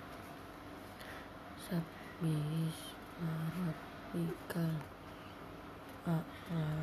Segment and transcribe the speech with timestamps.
[1.55, 4.75] Sabbihisma rabbikal
[6.03, 6.82] a'la.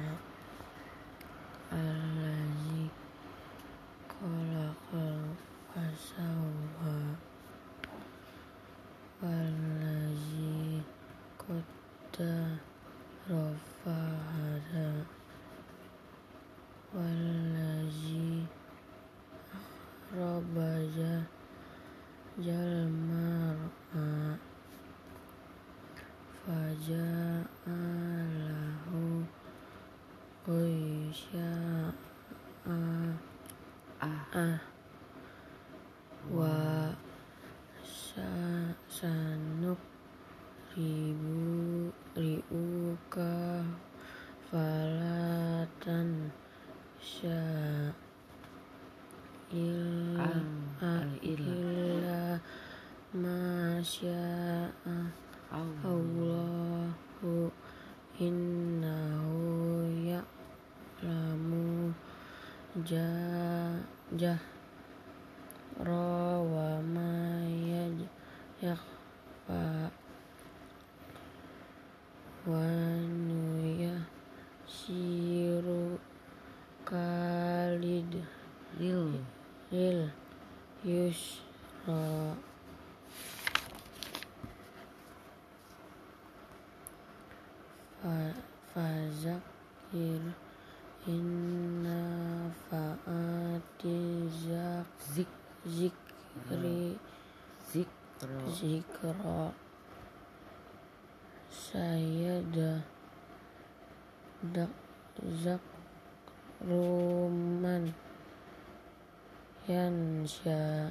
[20.71, 21.27] Akhraja
[22.39, 24.39] jalmar'a
[26.47, 27.67] faja'alahu
[30.47, 31.91] ghaysya'a
[33.99, 34.63] ah.
[36.31, 36.95] Wa
[37.83, 38.31] sa
[38.87, 39.83] sanuk
[40.79, 43.67] ribu riuka
[44.47, 46.31] falatan
[47.03, 47.91] sya
[49.51, 50.60] illa illa
[58.21, 61.89] innahu ya'lamu
[62.85, 64.45] jahra
[66.53, 67.49] wa ma
[68.61, 69.89] yakhfa
[72.45, 72.61] wa
[73.25, 74.77] nuyasiru
[76.85, 78.21] kalid
[78.77, 79.17] lil
[79.73, 80.13] lil
[80.85, 82.37] yusra
[88.73, 90.25] fazakir
[91.07, 92.01] inna
[92.69, 94.29] fa'ati
[95.13, 95.29] zik
[95.69, 96.97] zikri
[97.69, 99.53] zikra.
[101.51, 102.81] saya dah
[104.41, 104.73] dak
[105.45, 105.61] zak
[106.65, 107.93] ruman
[109.69, 110.89] yansya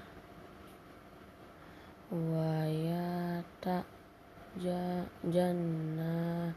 [2.13, 3.81] wayata
[5.33, 6.53] janna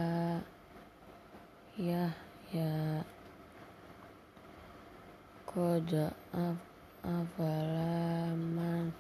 [5.57, 5.93] qad
[6.45, 6.57] af
[7.17, 8.93] afala man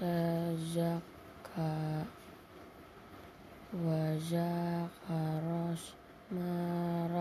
[0.00, 1.72] tazakka
[3.84, 5.82] wa zakaros
[6.32, 7.20] marabbihi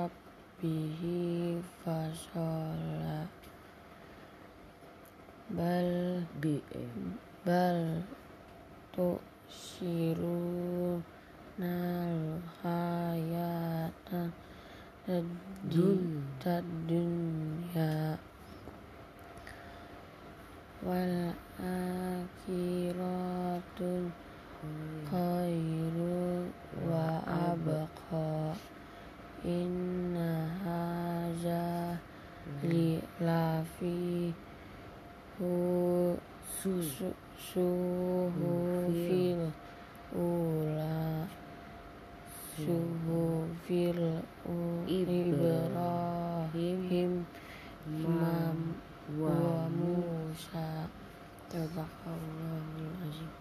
[1.83, 3.27] fasola
[5.51, 5.91] bal
[6.39, 6.55] bi
[7.43, 7.81] bal
[8.95, 9.19] tu
[9.51, 11.03] siru
[11.59, 14.31] nal hayata
[15.71, 16.21] Dun.
[20.81, 23.35] wal akhiratul
[25.09, 26.49] khairu
[26.89, 28.57] wa abqa.
[29.41, 31.97] Inna haza
[32.61, 34.29] li lafi
[35.37, 36.13] hu
[36.45, 37.65] suhu
[38.93, 39.49] fil
[40.13, 41.25] ula
[42.53, 44.21] suhu fil
[44.85, 46.45] ibrahim.
[47.89, 48.77] Mam
[49.17, 49.60] wa
[51.53, 51.91] เธ好มัก
[53.37, 53.40] เ